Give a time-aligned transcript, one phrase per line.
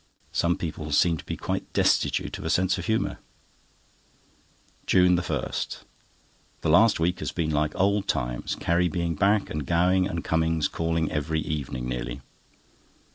[0.31, 3.19] Some people seem to be quite destitute of a sense of humour.
[4.87, 5.85] JUNE 1.—The
[6.69, 11.11] last week has been like old times, Carrie being back, and Gowing and Cummings calling
[11.11, 12.21] every evening nearly.